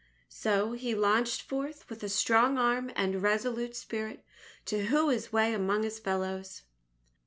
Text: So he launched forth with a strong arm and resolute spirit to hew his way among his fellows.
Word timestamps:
So 0.29 0.71
he 0.71 0.95
launched 0.95 1.43
forth 1.43 1.87
with 1.87 2.01
a 2.01 2.09
strong 2.09 2.57
arm 2.57 2.89
and 2.95 3.21
resolute 3.21 3.75
spirit 3.75 4.25
to 4.65 4.83
hew 4.87 5.09
his 5.09 5.31
way 5.31 5.53
among 5.53 5.83
his 5.83 5.99
fellows. 5.99 6.63